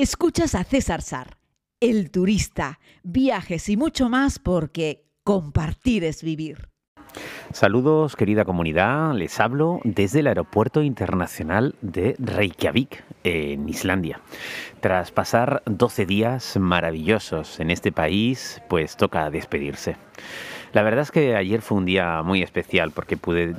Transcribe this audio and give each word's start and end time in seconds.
Escuchas 0.00 0.54
a 0.54 0.64
César 0.64 1.02
Sar, 1.02 1.36
el 1.78 2.10
turista, 2.10 2.80
viajes 3.02 3.68
y 3.68 3.76
mucho 3.76 4.08
más 4.08 4.38
porque 4.38 5.04
compartir 5.24 6.04
es 6.04 6.22
vivir. 6.22 6.70
Saludos 7.52 8.16
querida 8.16 8.46
comunidad, 8.46 9.12
les 9.12 9.38
hablo 9.40 9.78
desde 9.84 10.20
el 10.20 10.28
Aeropuerto 10.28 10.82
Internacional 10.82 11.74
de 11.82 12.16
Reykjavik, 12.18 13.04
en 13.24 13.68
Islandia. 13.68 14.22
Tras 14.80 15.10
pasar 15.10 15.62
12 15.66 16.06
días 16.06 16.56
maravillosos 16.56 17.60
en 17.60 17.70
este 17.70 17.92
país, 17.92 18.62
pues 18.70 18.96
toca 18.96 19.28
despedirse. 19.28 19.98
La 20.72 20.82
verdad 20.82 21.02
es 21.02 21.10
que 21.10 21.34
ayer 21.34 21.62
fue 21.62 21.78
un 21.78 21.84
día 21.84 22.22
muy 22.22 22.42
especial 22.42 22.92
porque 22.92 23.16
pude 23.16 23.54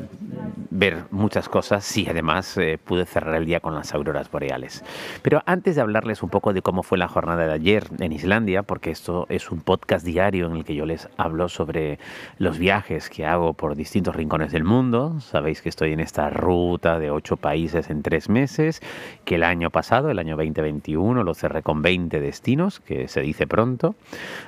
ver 0.70 1.04
muchas 1.11 1.50
cosas 1.50 1.98
y 1.98 2.07
además 2.07 2.57
eh, 2.57 2.79
pude 2.82 3.06
cerrar 3.06 3.36
el 3.36 3.46
día 3.46 3.60
con 3.60 3.75
las 3.75 3.93
auroras 3.93 4.32
boreales. 4.32 4.84
Pero 5.21 5.43
antes 5.46 5.75
de 5.75 5.82
hablarles 5.82 6.24
un 6.24 6.29
poco 6.29 6.54
de 6.54 6.61
cómo 6.61 6.84
fue 6.84 6.97
la 6.97 7.10
jornada 7.10 7.46
de 7.46 7.54
ayer 7.54 7.84
en 8.00 8.14
Islandia, 8.14 8.64
porque 8.64 8.92
esto 8.92 9.25
es 9.29 9.51
un 9.51 9.60
podcast 9.60 10.06
diario 10.06 10.47
en 10.47 10.56
el 10.56 10.64
que 10.64 10.74
yo 10.74 10.86
les 10.86 11.10
hablo 11.18 11.50
sobre 11.50 12.00
los 12.37 12.57
viajes 12.57 13.10
que 13.10 13.25
hago 13.25 13.54
por 13.54 13.75
distintos 13.75 14.15
rincones 14.15 14.54
del 14.54 14.64
mundo, 14.64 15.20
sabéis 15.20 15.62
que 15.62 15.70
estoy 15.70 15.92
en 15.92 16.00
esta 16.00 16.29
ruta 16.29 16.98
de 16.98 17.12
ocho 17.12 17.36
países 17.36 17.89
en 17.89 18.04
tres 18.04 18.29
meses, 18.29 18.82
que 19.25 19.36
el 19.36 19.43
año 19.43 19.70
pasado, 19.70 20.09
el 20.09 20.20
año 20.20 20.37
2021, 20.37 21.23
lo 21.23 21.34
cerré 21.34 21.62
con 21.62 21.82
20 21.82 22.21
destinos, 22.21 22.79
que 22.79 23.09
se 23.09 23.20
dice 23.20 23.48
pronto. 23.48 23.96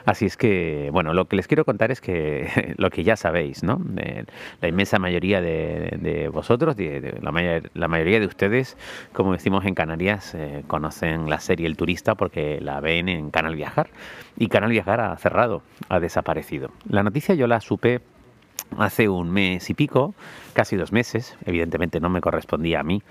Así 0.05 0.25
es 0.25 0.38
que, 0.38 0.89
bueno, 0.94 1.14
lo 1.14 1.25
que 1.25 1.36
les 1.36 1.48
quiero 1.48 1.66
contar 1.66 1.91
es 1.91 2.00
que 2.00 2.52
lo 2.77 2.89
que 2.89 3.03
ya 3.03 3.16
sabéis, 3.16 3.63
¿no? 3.63 3.81
la 4.61 4.67
inmensa 4.67 4.99
mayoría 4.99 5.41
de, 5.41 6.30
vosotros, 6.31 6.75
de, 6.75 7.20
la, 7.21 7.88
mayoría 7.88 8.20
de 8.20 8.25
ustedes, 8.25 8.77
como 9.11 9.34
decimos 9.34 9.66
en 9.66 9.75
Canarias, 9.75 10.36
eh, 10.36 10.63
conocen 10.67 11.30
la 11.30 11.39
serie 11.39 11.67
El 11.67 11.78
Turista 11.78 12.16
porque 12.16 12.59
la 12.61 12.80
ven 12.80 13.09
en 13.09 13.31
Canal 13.31 13.55
Viajar. 13.55 13.89
Y 14.38 14.47
Canal 14.47 14.72
Viajar 14.72 15.00
ha 15.00 15.16
cerrado, 15.17 15.61
ha 15.89 16.00
desaparecido. 16.00 16.72
La 16.89 17.03
noticia 17.03 17.36
yo 17.36 17.47
la 17.47 17.61
supe 17.61 18.02
hace 18.79 19.09
un 19.09 19.31
mes 19.31 19.69
y 19.69 19.73
pico, 19.73 20.13
casi 20.53 20.75
dos 20.75 20.91
meses, 20.91 21.38
evidentemente 21.45 21.99
no 21.99 22.09
me 22.09 22.21
correspondía 22.21 22.79
a 22.79 22.83
mí, 22.83 23.02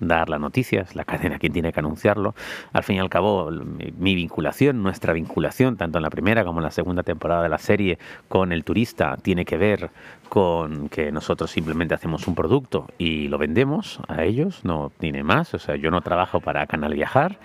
dar 0.00 0.28
la 0.28 0.38
noticia, 0.38 0.82
es 0.82 0.96
la 0.96 1.04
cadena 1.04 1.38
quien 1.38 1.52
tiene 1.52 1.72
que 1.72 1.80
anunciarlo. 1.80 2.34
Al 2.72 2.82
fin 2.82 2.96
y 2.96 2.98
al 2.98 3.08
cabo, 3.08 3.50
mi 3.98 4.14
vinculación, 4.14 4.82
nuestra 4.82 5.12
vinculación, 5.12 5.76
tanto 5.76 5.98
en 5.98 6.02
la 6.02 6.10
primera 6.10 6.44
como 6.44 6.60
en 6.60 6.64
la 6.64 6.70
segunda 6.70 7.02
temporada 7.02 7.42
de 7.42 7.48
la 7.48 7.58
serie 7.58 7.98
con 8.28 8.52
el 8.52 8.64
turista, 8.64 9.16
tiene 9.16 9.44
que 9.44 9.56
ver 9.56 9.90
con 10.28 10.88
que 10.88 11.12
nosotros 11.12 11.50
simplemente 11.50 11.94
hacemos 11.94 12.26
un 12.26 12.34
producto 12.34 12.86
y 12.98 13.28
lo 13.28 13.38
vendemos 13.38 14.00
a 14.08 14.24
ellos, 14.24 14.64
no 14.64 14.90
tiene 14.98 15.22
más, 15.22 15.52
o 15.54 15.58
sea, 15.58 15.76
yo 15.76 15.90
no 15.90 16.00
trabajo 16.00 16.40
para 16.40 16.66
Canal 16.66 16.94
Viajar. 16.94 17.38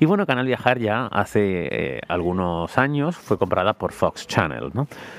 Y 0.00 0.06
bueno, 0.06 0.26
Canal 0.26 0.46
Viajar 0.46 0.78
ya 0.78 1.06
hace 1.06 1.68
eh, 1.70 2.00
algunos 2.08 2.76
años 2.78 3.16
fue 3.16 3.38
comprada 3.38 3.74
por 3.74 3.92
Fox 3.92 4.26
Channel. 4.26 4.72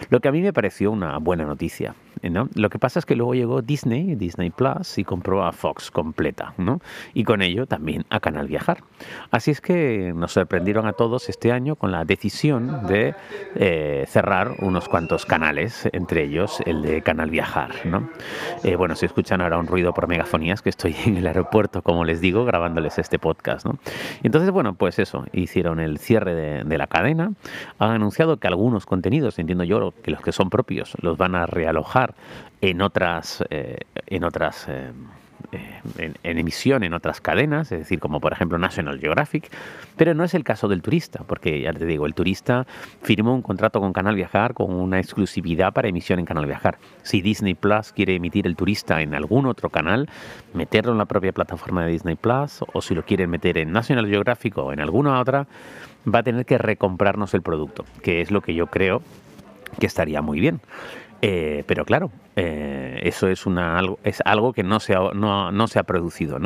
Lo 0.09 0.19
que 0.19 0.27
a 0.27 0.31
mí 0.31 0.41
me 0.41 0.53
pareció 0.53 0.91
una 0.91 1.17
buena 1.17 1.45
noticia. 1.45 1.95
¿No? 2.29 2.49
Lo 2.55 2.69
que 2.69 2.79
pasa 2.79 2.99
es 2.99 3.05
que 3.05 3.15
luego 3.15 3.33
llegó 3.33 3.61
Disney, 3.61 4.15
Disney 4.15 4.49
Plus, 4.49 4.97
y 4.97 5.03
compró 5.03 5.45
a 5.45 5.51
Fox 5.51 5.91
completa, 5.91 6.53
¿no? 6.57 6.79
Y 7.13 7.23
con 7.23 7.41
ello 7.41 7.65
también 7.65 8.05
a 8.09 8.19
Canal 8.19 8.47
Viajar. 8.47 8.83
Así 9.31 9.51
es 9.51 9.61
que 9.61 10.13
nos 10.15 10.33
sorprendieron 10.33 10.87
a 10.87 10.93
todos 10.93 11.29
este 11.29 11.51
año 11.51 11.75
con 11.75 11.91
la 11.91 12.05
decisión 12.05 12.87
de 12.87 13.15
eh, 13.55 14.05
cerrar 14.07 14.55
unos 14.59 14.87
cuantos 14.87 15.25
canales, 15.25 15.89
entre 15.91 16.23
ellos 16.23 16.61
el 16.65 16.81
de 16.81 17.01
Canal 17.01 17.29
Viajar, 17.29 17.71
¿no? 17.85 18.09
Eh, 18.63 18.75
bueno, 18.75 18.95
si 18.95 19.05
escuchan 19.05 19.41
ahora 19.41 19.57
un 19.57 19.67
ruido 19.67 19.93
por 19.93 20.07
megafonías, 20.07 20.61
que 20.61 20.69
estoy 20.69 20.95
en 21.05 21.17
el 21.17 21.27
aeropuerto, 21.27 21.81
como 21.81 22.05
les 22.05 22.21
digo, 22.21 22.45
grabándoles 22.45 22.99
este 22.99 23.19
podcast, 23.19 23.65
¿no? 23.65 23.77
Entonces, 24.23 24.51
bueno, 24.51 24.75
pues 24.75 24.99
eso, 24.99 25.25
hicieron 25.33 25.79
el 25.79 25.97
cierre 25.97 26.35
de, 26.35 26.63
de 26.63 26.77
la 26.77 26.87
cadena, 26.87 27.33
han 27.79 27.91
anunciado 27.91 28.37
que 28.37 28.47
algunos 28.47 28.85
contenidos, 28.85 29.39
entiendo 29.39 29.63
yo 29.63 29.93
que 30.03 30.11
los 30.11 30.21
que 30.21 30.31
son 30.31 30.49
propios, 30.49 30.95
los 31.01 31.17
van 31.17 31.35
a 31.35 31.45
realojar 31.45 31.82
en 32.61 32.81
otras, 32.81 33.43
eh, 33.49 33.77
en 34.07 34.23
otras 34.23 34.67
eh, 34.69 34.91
eh, 35.53 36.13
en, 36.23 36.37
emisión 36.39 36.83
en 36.83 36.93
otras 36.93 37.21
cadenas, 37.21 37.71
es 37.71 37.79
decir, 37.79 37.99
como 37.99 38.19
por 38.19 38.33
ejemplo 38.33 38.57
National 38.57 38.99
Geographic, 38.99 39.51
pero 39.95 40.15
no 40.15 40.23
es 40.23 40.33
el 40.33 40.43
caso 40.43 40.67
del 40.67 40.81
turista, 40.81 41.23
porque 41.27 41.61
ya 41.61 41.73
te 41.73 41.85
digo, 41.85 42.07
el 42.07 42.15
turista 42.15 42.65
firmó 43.01 43.35
un 43.35 43.43
contrato 43.43 43.79
con 43.79 43.93
Canal 43.93 44.15
Viajar 44.15 44.53
con 44.55 44.73
una 44.73 44.99
exclusividad 44.99 45.71
para 45.71 45.89
emisión 45.89 46.19
en 46.19 46.25
Canal 46.25 46.47
Viajar. 46.47 46.79
Si 47.03 47.21
Disney 47.21 47.53
Plus 47.53 47.91
quiere 47.91 48.15
emitir 48.15 48.47
el 48.47 48.55
turista 48.55 49.01
en 49.01 49.13
algún 49.13 49.45
otro 49.45 49.69
canal, 49.69 50.09
meterlo 50.53 50.93
en 50.93 50.97
la 50.97 51.05
propia 51.05 51.31
plataforma 51.31 51.85
de 51.85 51.91
Disney 51.91 52.15
Plus, 52.15 52.63
o 52.73 52.81
si 52.81 52.95
lo 52.95 53.03
quieren 53.03 53.29
meter 53.29 53.57
en 53.59 53.71
National 53.71 54.07
Geographic 54.07 54.57
o 54.57 54.73
en 54.73 54.79
alguna 54.79 55.19
otra, 55.19 55.45
va 56.11 56.19
a 56.19 56.23
tener 56.23 56.45
que 56.45 56.57
recomprarnos 56.57 57.33
el 57.35 57.43
producto, 57.43 57.85
que 58.01 58.21
es 58.21 58.31
lo 58.31 58.41
que 58.41 58.55
yo 58.55 58.67
creo 58.67 59.03
que 59.79 59.85
estaría 59.85 60.21
muy 60.21 60.39
bien. 60.39 60.61
Eh, 61.25 61.63
pero 61.67 61.85
claro, 61.85 62.11
eh, 62.35 62.99
eso 63.03 63.27
es, 63.27 63.45
una, 63.45 63.77
algo, 63.77 63.99
es 64.03 64.21
algo 64.25 64.53
que 64.53 64.63
no 64.63 64.79
se, 64.79 64.95
ha, 64.95 65.11
no, 65.13 65.67
se 65.67 65.79
ha 65.79 65.83
producido. 65.83 66.39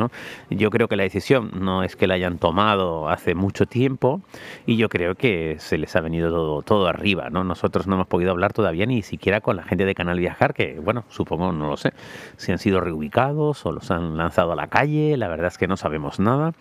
Yo 0.50 0.70
creo 0.70 0.88
que 0.88 0.96
la 0.96 1.02
decisión 1.02 1.50
no 1.54 1.82
es 1.82 1.96
que 1.96 2.06
la 2.06 2.14
hayan 2.14 2.38
tomado 2.38 3.08
hace 3.08 3.34
mucho 3.34 3.66
tiempo 3.66 4.20
y 4.66 4.76
yo 4.76 4.88
creo 4.88 5.14
que 5.14 5.56
se 5.58 5.78
les 5.78 5.94
ha 5.96 6.00
venido 6.00 6.30
todo, 6.30 6.62
todo 6.62 6.86
arriba. 6.88 7.30
¿no? 7.30 7.44
Nosotros 7.44 7.86
no 7.86 7.94
hemos 7.94 8.06
podido 8.06 8.30
hablar 8.30 8.52
todavía 8.52 8.86
ni 8.86 9.02
siquiera 9.02 9.40
con 9.40 9.56
la 9.56 9.62
gente 9.62 9.84
de 9.84 9.94
Canal 9.94 10.18
Viajar, 10.18 10.52
que 10.52 10.78
bueno, 10.80 11.04
supongo, 11.08 11.52
no 11.52 11.70
lo 11.70 11.76
sé, 11.76 11.92
si 12.36 12.52
han 12.52 12.58
sido 12.58 12.80
reubicados 12.80 13.64
o 13.64 13.72
los 13.72 13.90
han 13.90 14.16
lanzado 14.16 14.52
a 14.52 14.56
la 14.56 14.66
calle, 14.66 15.16
la 15.16 15.28
verdad 15.28 15.46
es 15.48 15.58
que 15.58 15.66
no 15.66 15.76
sabemos 15.76 16.20
nada, 16.20 16.52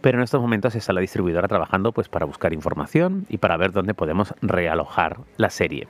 pero 0.00 0.18
en 0.18 0.24
estos 0.24 0.40
momentos 0.40 0.74
está 0.74 0.92
la 0.92 1.00
distribuidora 1.00 1.48
trabajando 1.48 1.92
pues 1.92 2.08
para 2.08 2.26
buscar 2.26 2.52
información 2.52 3.26
y 3.28 3.38
para 3.38 3.56
ver 3.56 3.72
dónde 3.72 3.94
podemos 3.94 4.34
realojar 4.42 5.18
la 5.36 5.50
serie. 5.50 5.88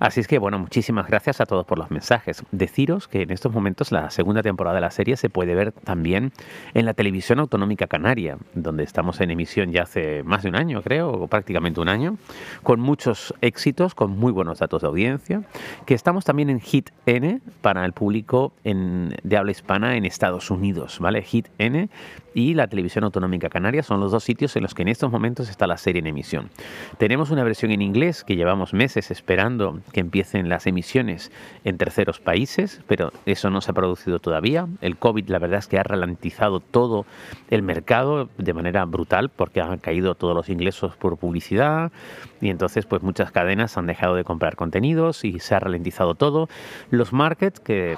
Así 0.00 0.20
es 0.20 0.26
que 0.26 0.38
bueno, 0.38 0.58
muchísimas 0.58 1.06
gracias 1.06 1.40
a 1.40 1.46
todos 1.46 1.64
por 1.64 1.78
los 1.78 1.90
mensajes 1.90 2.23
Deciros 2.52 3.08
que 3.08 3.22
en 3.22 3.30
estos 3.30 3.52
momentos 3.52 3.92
la 3.92 4.10
segunda 4.10 4.42
temporada 4.42 4.76
de 4.76 4.80
la 4.80 4.90
serie 4.90 5.16
se 5.16 5.30
puede 5.30 5.54
ver 5.54 5.72
también 5.72 6.32
en 6.74 6.86
la 6.86 6.94
televisión 6.94 7.38
autonómica 7.38 7.86
canaria, 7.86 8.38
donde 8.54 8.84
estamos 8.84 9.20
en 9.20 9.30
emisión 9.30 9.72
ya 9.72 9.82
hace 9.82 10.22
más 10.22 10.42
de 10.42 10.48
un 10.48 10.56
año, 10.56 10.82
creo, 10.82 11.10
o 11.10 11.28
prácticamente 11.28 11.80
un 11.80 11.88
año, 11.88 12.16
con 12.62 12.80
muchos 12.80 13.34
éxitos, 13.40 13.94
con 13.94 14.10
muy 14.18 14.32
buenos 14.32 14.58
datos 14.58 14.82
de 14.82 14.88
audiencia, 14.88 15.42
que 15.86 15.94
estamos 15.94 16.24
también 16.24 16.50
en 16.50 16.60
Hit 16.60 16.90
N 17.06 17.40
para 17.60 17.84
el 17.84 17.92
público 17.92 18.52
en, 18.64 19.14
de 19.22 19.36
habla 19.36 19.50
hispana 19.52 19.96
en 19.96 20.04
Estados 20.04 20.50
Unidos, 20.50 20.98
¿vale? 21.00 21.22
Hit 21.22 21.48
N 21.58 21.88
y 22.34 22.54
la 22.54 22.66
televisión 22.66 23.04
autonómica 23.04 23.48
canaria 23.48 23.82
son 23.82 24.00
los 24.00 24.10
dos 24.10 24.24
sitios 24.24 24.56
en 24.56 24.62
los 24.62 24.74
que 24.74 24.82
en 24.82 24.88
estos 24.88 25.10
momentos 25.10 25.48
está 25.48 25.66
la 25.66 25.76
serie 25.76 26.00
en 26.00 26.08
emisión. 26.08 26.50
Tenemos 26.98 27.30
una 27.30 27.44
versión 27.44 27.70
en 27.70 27.80
inglés 27.80 28.24
que 28.24 28.36
llevamos 28.36 28.74
meses 28.74 29.10
esperando 29.10 29.80
que 29.92 30.00
empiecen 30.00 30.48
las 30.48 30.66
emisiones 30.66 31.30
en 31.64 31.78
terceros 31.78 32.13
países, 32.20 32.80
pero 32.86 33.12
eso 33.26 33.50
no 33.50 33.60
se 33.60 33.70
ha 33.70 33.74
producido 33.74 34.18
todavía. 34.18 34.66
El 34.80 34.96
COVID 34.96 35.28
la 35.28 35.38
verdad 35.38 35.58
es 35.58 35.66
que 35.66 35.78
ha 35.78 35.82
ralentizado 35.82 36.60
todo 36.60 37.06
el 37.50 37.62
mercado 37.62 38.28
de 38.38 38.54
manera 38.54 38.84
brutal 38.84 39.28
porque 39.28 39.60
han 39.60 39.78
caído 39.78 40.14
todos 40.14 40.34
los 40.34 40.48
ingresos 40.48 40.96
por 40.96 41.16
publicidad 41.16 41.92
y 42.40 42.50
entonces 42.50 42.86
pues 42.86 43.02
muchas 43.02 43.30
cadenas 43.30 43.76
han 43.76 43.86
dejado 43.86 44.14
de 44.14 44.24
comprar 44.24 44.56
contenidos 44.56 45.24
y 45.24 45.38
se 45.40 45.54
ha 45.54 45.60
ralentizado 45.60 46.14
todo. 46.14 46.48
Los 46.90 47.12
markets 47.12 47.60
que 47.60 47.96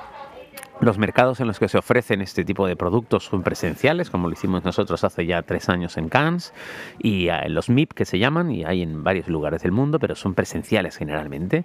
los 0.81 0.99
mercados 0.99 1.41
en 1.41 1.47
los 1.47 1.59
que 1.59 1.69
se 1.69 1.79
ofrecen 1.79 2.21
este 2.21 2.45
tipo 2.45 2.67
de 2.67 2.77
productos 2.77 3.25
son 3.25 3.43
presenciales, 3.43 4.11
como 4.11 4.29
lo 4.29 4.35
hicimos 4.35 4.63
nosotros 4.65 5.05
hace 5.05 5.25
ya 5.25 5.41
tres 5.43 5.71
años 5.71 5.97
en 5.97 6.09
Cannes, 6.11 6.53
y 6.99 7.29
los 7.49 7.71
MIP 7.71 7.93
que 7.93 8.05
se 8.05 8.19
llaman, 8.19 8.51
y 8.51 8.65
hay 8.65 8.83
en 8.83 9.03
varios 9.03 9.29
lugares 9.29 9.63
del 9.63 9.73
mundo, 9.73 9.99
pero 9.99 10.15
son 10.15 10.35
presenciales 10.35 10.97
generalmente. 10.97 11.65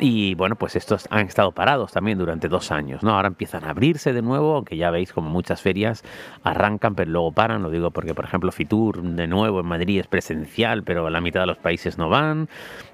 Y 0.00 0.34
bueno, 0.34 0.56
pues 0.56 0.74
estos 0.74 1.06
han 1.10 1.26
estado 1.26 1.52
parados 1.52 1.92
también 1.92 2.18
durante 2.18 2.48
dos 2.48 2.72
años, 2.72 3.04
¿no? 3.04 3.14
Ahora 3.14 3.28
empiezan 3.28 3.64
a 3.64 3.70
abrirse 3.70 4.12
de 4.12 4.22
nuevo, 4.22 4.56
aunque 4.56 4.76
ya 4.76 4.90
veis 4.90 5.12
como 5.12 5.30
muchas 5.30 5.62
ferias 5.62 6.02
arrancan, 6.42 6.96
pero 6.96 7.10
luego 7.10 7.30
paran, 7.30 7.62
lo 7.62 7.70
digo 7.70 7.92
porque, 7.92 8.12
por 8.12 8.24
ejemplo, 8.24 8.50
Fitur 8.50 9.02
de 9.02 9.26
nuevo 9.28 9.60
en 9.60 9.66
Madrid 9.66 10.00
es 10.00 10.08
presencial, 10.08 10.82
pero 10.82 11.08
la 11.10 11.20
mitad 11.20 11.40
de 11.40 11.46
los 11.46 11.58
países 11.58 11.96
no 11.96 12.08
van. 12.08 12.48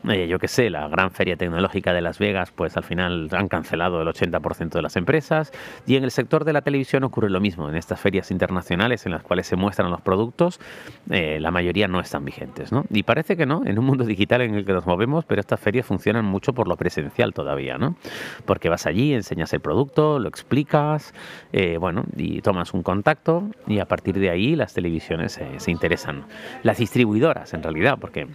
Eh, 0.09 0.29
yo 0.29 0.39
qué 0.39 0.49
sé, 0.49 0.69
la 0.69 0.89
gran 0.89 1.11
feria 1.11 1.37
tecnológica 1.37 1.95
de 1.95 2.03
Las 2.03 2.19
Vegas, 2.19 2.53
pues 2.55 2.77
al 2.77 2.85
final 2.85 3.29
han 3.33 3.49
cancelado 3.49 4.03
el 4.03 4.09
80% 4.09 4.71
de 4.71 4.83
las 4.83 4.97
empresas. 4.97 5.53
Y 5.87 5.97
en 5.97 6.05
el 6.05 6.11
sector 6.11 6.45
de 6.45 6.53
la 6.53 6.61
televisión 6.61 7.05
ocurre 7.05 7.31
lo 7.31 7.41
mismo, 7.41 7.69
en 7.69 7.77
estas 7.77 7.99
ferias 7.99 8.31
internacionales 8.31 9.07
en 9.07 9.13
las 9.13 9.23
cuales 9.23 9.47
se 9.47 9.57
muestran 9.57 9.91
los 9.91 10.03
productos, 10.03 10.61
eh, 11.09 11.39
la 11.41 11.51
mayoría 11.51 11.89
no 11.89 12.01
están 12.01 12.27
vigentes, 12.27 12.73
¿no? 12.73 12.85
Y 12.91 13.05
parece 13.05 13.37
que 13.37 13.47
no, 13.47 13.63
en 13.65 13.79
un 13.79 13.87
mundo 13.87 14.05
digital 14.05 14.43
en 14.43 14.55
el 14.55 14.67
que 14.67 14.73
nos 14.73 14.87
movemos, 14.87 15.25
pero 15.25 15.41
estas 15.41 15.61
ferias 15.61 15.87
funcionan 15.87 16.25
mucho 16.25 16.53
por 16.53 16.69
lo 16.69 16.77
presencial 16.91 17.01
esencial 17.01 17.33
todavía, 17.33 17.79
¿no? 17.79 17.97
Porque 18.45 18.69
vas 18.69 18.87
allí, 18.87 19.15
enseñas 19.15 19.53
el 19.53 19.61
producto, 19.61 20.19
lo 20.19 20.29
explicas, 20.29 21.15
eh, 21.53 21.79
bueno, 21.79 22.05
y 22.17 22.43
tomas 22.43 22.75
un 22.75 22.83
contacto 22.83 23.49
y 23.67 23.79
a 23.79 23.87
partir 23.87 24.19
de 24.19 24.31
ahí 24.31 24.55
las 24.55 24.75
televisiones 24.75 25.41
se 25.57 25.71
interesan. 25.71 26.27
Las 26.63 26.79
distribuidoras, 26.79 27.55
en 27.55 27.63
realidad, 27.63 27.97
porque 27.99 28.27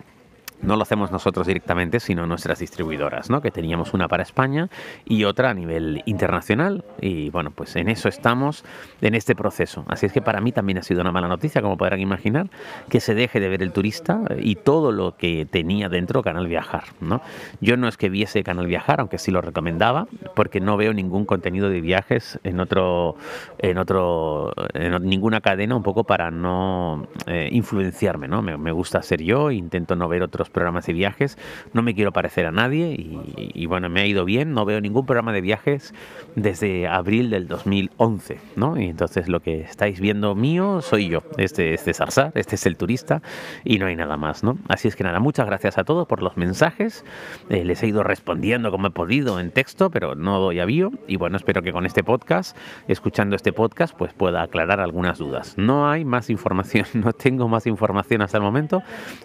no 0.65 0.75
lo 0.75 0.81
hacemos 0.81 1.11
nosotros 1.11 1.47
directamente, 1.47 1.99
sino 1.99 2.25
nuestras 2.25 2.59
distribuidoras, 2.59 3.29
¿no? 3.29 3.41
que 3.41 3.51
teníamos 3.51 3.93
una 3.93 4.07
para 4.07 4.23
España 4.23 4.69
y 5.05 5.23
otra 5.23 5.51
a 5.51 5.53
nivel 5.53 6.01
internacional. 6.05 6.83
Y 7.01 7.29
bueno, 7.29 7.51
pues 7.51 7.75
en 7.75 7.89
eso 7.89 8.09
estamos, 8.09 8.65
en 9.01 9.15
este 9.15 9.35
proceso. 9.35 9.85
Así 9.87 10.05
es 10.05 10.11
que 10.11 10.21
para 10.21 10.41
mí 10.41 10.51
también 10.51 10.77
ha 10.77 10.83
sido 10.83 11.01
una 11.01 11.11
mala 11.11 11.27
noticia, 11.27 11.61
como 11.61 11.77
podrán 11.77 11.99
imaginar, 11.99 12.49
que 12.89 12.99
se 12.99 13.13
deje 13.13 13.39
de 13.39 13.49
ver 13.49 13.61
el 13.61 13.71
turista 13.71 14.21
y 14.39 14.55
todo 14.55 14.91
lo 14.91 15.15
que 15.15 15.45
tenía 15.45 15.89
dentro 15.89 16.23
Canal 16.23 16.47
Viajar. 16.47 16.85
¿no? 16.99 17.21
Yo 17.61 17.77
no 17.77 17.87
es 17.87 17.97
que 17.97 18.09
viese 18.09 18.43
Canal 18.43 18.67
Viajar, 18.67 18.99
aunque 18.99 19.17
sí 19.17 19.31
lo 19.31 19.41
recomendaba, 19.41 20.07
porque 20.35 20.59
no 20.59 20.77
veo 20.77 20.93
ningún 20.93 21.25
contenido 21.25 21.69
de 21.69 21.81
viajes 21.81 22.39
en 22.43 22.59
otro, 22.59 23.15
en 23.59 23.77
otro, 23.77 24.53
ninguna 25.01 25.41
cadena, 25.41 25.75
un 25.75 25.83
poco 25.83 26.03
para 26.03 26.31
no 26.31 27.07
eh, 27.27 27.49
influenciarme, 27.51 28.27
¿no? 28.27 28.41
Me, 28.41 28.71
gusta 28.71 29.01
ser 29.01 29.21
yo, 29.21 29.51
intento 29.51 29.95
no 29.95 30.07
ver 30.07 30.23
otros 30.23 30.49
programas 30.55 30.85
de 30.85 30.93
viajes, 30.93 31.37
no 31.73 31.81
me 31.81 31.93
quiero 31.93 32.13
parecer 32.13 32.45
a 32.45 32.51
nadie 32.51 32.95
y, 32.97 33.65
bueno, 33.65 33.89
me 33.89 33.99
ha 33.99 34.05
ido 34.05 34.23
bien, 34.23 34.53
no 34.53 34.63
veo 34.63 34.79
ningún 34.79 35.05
programa 35.05 35.33
de 35.33 35.41
viajes 35.41 35.93
desde 36.35 36.87
abril 36.87 37.29
del 37.29 37.47
2011, 37.47 38.39
¿no? 38.55 38.79
Y 38.79 38.85
entonces 38.85 39.27
lo 39.27 39.41
que 39.41 39.61
estáis 39.61 39.99
viendo 39.99 40.33
mío 40.33 40.81
soy 40.81 41.09
yo, 41.09 41.23
este, 41.37 41.73
es 41.73 41.83
Sarsar, 41.97 42.31
este 42.35 42.55
es 42.55 42.65
el 42.65 42.77
turista 42.77 43.21
y 43.65 43.79
no 43.79 43.87
hay 43.87 43.97
nada 43.97 44.15
más, 44.15 44.43
¿no? 44.43 44.57
Así 44.69 44.87
es 44.87 44.95
que 44.95 45.03
nada, 45.03 45.19
muchas 45.19 45.45
gracias 45.45 45.77
a 45.77 45.83
todos 45.83 46.07
por 46.07 46.23
los 46.23 46.37
mensajes, 46.37 47.03
eh, 47.49 47.65
les 47.65 47.83
he 47.83 47.87
ido 47.87 48.03
respondiendo 48.03 48.71
como 48.71 48.87
he 48.87 48.91
podido 48.91 49.39
en 49.41 49.51
texto, 49.51 49.89
pero 49.89 50.15
no 50.15 50.39
doy 50.39 50.61
avío 50.61 50.91
y 51.05 51.17
bueno, 51.17 51.35
espero 51.35 51.61
que 51.61 51.73
con 51.73 51.85
este 51.85 52.01
podcast, 52.01 52.55
escuchando 52.87 53.35
este 53.35 53.51
podcast, 53.51 53.93
pues 53.97 54.13
pueda 54.13 54.41
aclarar 54.41 54.79
algunas 54.79 55.17
dudas. 55.17 55.57
No 55.57 55.89
hay 55.89 56.05
más 56.05 56.29
información, 56.29 56.85
no 56.93 57.11
tengo 57.11 57.49
más 57.49 57.67
información 57.67 58.21
hasta 58.21 58.37
el 58.37 58.43
momento. 58.43 58.81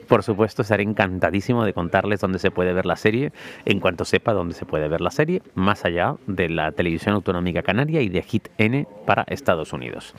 Por 0.09 0.25
supuesto, 0.25 0.63
estaré 0.63 0.83
de 1.19 1.73
contarles 1.73 2.21
dónde 2.21 2.39
se 2.39 2.51
puede 2.51 2.73
ver 2.73 2.87
la 2.87 2.97
serie 2.97 3.33
en 3.65 3.81
cuanto 3.81 4.05
sepa 4.05 4.33
dónde 4.33 4.55
se 4.55 4.65
puede 4.65 4.89
ver 4.89 5.01
la 5.01 5.11
serie, 5.11 5.43
más 5.55 5.85
allá 5.85 6.17
de 6.27 6.49
la 6.49 6.73
televisión 6.73 7.15
autonómica 7.15 7.63
canaria 7.63 8.01
y 8.01 8.09
de 8.09 8.23
Hit 8.23 8.49
N 8.59 8.87
para 9.07 9.25
Estados 9.29 9.73
Unidos. 9.73 10.15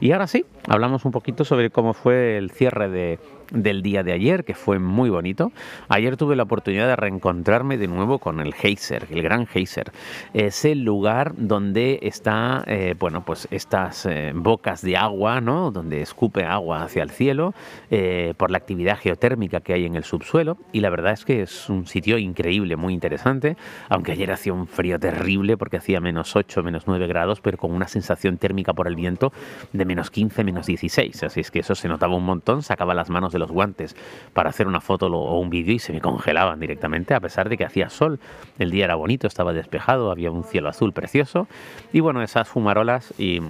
Y 0.00 0.12
ahora 0.12 0.26
sí, 0.26 0.44
hablamos 0.68 1.04
un 1.04 1.12
poquito 1.12 1.44
sobre 1.44 1.70
cómo 1.70 1.94
fue 1.94 2.36
el 2.36 2.50
cierre 2.50 2.88
de 2.88 3.18
del 3.52 3.82
día 3.82 4.02
de 4.02 4.12
ayer, 4.12 4.44
que 4.44 4.54
fue 4.54 4.78
muy 4.78 5.10
bonito. 5.10 5.52
Ayer 5.88 6.16
tuve 6.16 6.36
la 6.36 6.44
oportunidad 6.44 6.88
de 6.88 6.96
reencontrarme 6.96 7.76
de 7.76 7.86
nuevo 7.86 8.18
con 8.18 8.40
el 8.40 8.54
Geyser, 8.54 9.06
el 9.10 9.22
gran 9.22 9.46
Geyser. 9.46 9.92
Es 10.32 10.64
el 10.64 10.84
lugar 10.84 11.34
donde 11.36 11.98
está, 12.02 12.64
eh, 12.66 12.94
bueno, 12.98 13.24
pues 13.24 13.48
estas 13.50 14.06
eh, 14.06 14.32
bocas 14.34 14.82
de 14.82 14.96
agua, 14.96 15.40
¿no? 15.40 15.70
Donde 15.70 16.02
escupe 16.02 16.44
agua 16.44 16.82
hacia 16.82 17.02
el 17.02 17.10
cielo 17.10 17.54
eh, 17.90 18.34
por 18.36 18.50
la 18.50 18.58
actividad 18.58 18.98
geotérmica 18.98 19.60
que 19.60 19.74
hay 19.74 19.84
en 19.84 19.96
el 19.96 20.04
subsuelo. 20.04 20.56
Y 20.72 20.80
la 20.80 20.90
verdad 20.90 21.12
es 21.12 21.24
que 21.24 21.42
es 21.42 21.68
un 21.68 21.86
sitio 21.86 22.18
increíble, 22.18 22.76
muy 22.76 22.94
interesante. 22.94 23.56
Aunque 23.88 24.12
ayer 24.12 24.32
hacía 24.32 24.52
un 24.52 24.66
frío 24.66 24.98
terrible 24.98 25.56
porque 25.56 25.76
hacía 25.76 26.00
menos 26.00 26.34
8, 26.34 26.62
menos 26.62 26.84
9 26.86 27.06
grados, 27.06 27.40
pero 27.40 27.58
con 27.58 27.72
una 27.72 27.88
sensación 27.88 28.38
térmica 28.38 28.72
por 28.72 28.88
el 28.88 28.96
viento 28.96 29.32
de 29.72 29.84
menos 29.84 30.10
15, 30.10 30.44
menos 30.44 30.66
16. 30.66 31.22
Así 31.22 31.40
es 31.40 31.50
que 31.50 31.60
eso 31.60 31.74
se 31.74 31.88
notaba 31.88 32.14
un 32.14 32.24
montón, 32.24 32.62
sacaba 32.62 32.94
las 32.94 33.10
manos 33.10 33.32
de 33.32 33.41
los 33.42 33.50
guantes 33.50 33.96
para 34.32 34.50
hacer 34.50 34.66
una 34.66 34.80
foto 34.80 35.06
o 35.06 35.38
un 35.38 35.50
vídeo 35.50 35.74
y 35.74 35.78
se 35.78 35.92
me 35.92 36.00
congelaban 36.00 36.60
directamente, 36.60 37.14
a 37.14 37.20
pesar 37.20 37.48
de 37.48 37.56
que 37.56 37.64
hacía 37.64 37.90
sol. 37.90 38.18
El 38.58 38.70
día 38.70 38.84
era 38.84 38.94
bonito, 38.94 39.26
estaba 39.26 39.52
despejado, 39.52 40.10
había 40.10 40.30
un 40.30 40.44
cielo 40.44 40.68
azul 40.68 40.92
precioso. 40.92 41.48
Y 41.92 42.00
bueno, 42.00 42.22
esas 42.22 42.48
fumarolas 42.48 43.12
y 43.18 43.40